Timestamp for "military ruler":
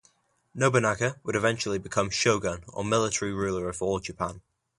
2.83-3.69